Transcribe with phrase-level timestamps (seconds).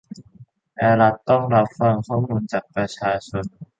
[0.77, 3.43] และรัฐต้องรับฟังข้อมูลจากประชาชน